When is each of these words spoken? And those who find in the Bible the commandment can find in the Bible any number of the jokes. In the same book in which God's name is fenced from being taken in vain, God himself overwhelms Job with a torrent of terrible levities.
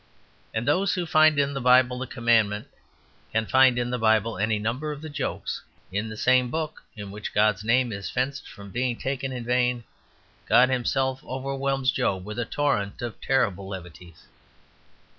And 0.51 0.67
those 0.67 0.95
who 0.95 1.05
find 1.05 1.37
in 1.37 1.53
the 1.53 1.61
Bible 1.61 1.99
the 1.99 2.07
commandment 2.07 2.67
can 3.31 3.45
find 3.45 3.77
in 3.77 3.91
the 3.91 3.99
Bible 3.99 4.39
any 4.39 4.57
number 4.57 4.91
of 4.91 4.99
the 4.99 5.09
jokes. 5.11 5.61
In 5.91 6.09
the 6.09 6.17
same 6.17 6.49
book 6.49 6.81
in 6.97 7.11
which 7.11 7.35
God's 7.35 7.63
name 7.63 7.91
is 7.91 8.09
fenced 8.09 8.49
from 8.49 8.71
being 8.71 8.97
taken 8.97 9.31
in 9.31 9.43
vain, 9.45 9.83
God 10.49 10.69
himself 10.69 11.23
overwhelms 11.23 11.91
Job 11.91 12.25
with 12.25 12.39
a 12.39 12.45
torrent 12.45 13.03
of 13.03 13.21
terrible 13.21 13.67
levities. 13.67 14.25